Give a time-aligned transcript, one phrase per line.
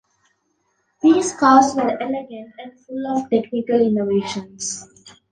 [1.03, 4.83] These cars were elegant and full of technical innovations.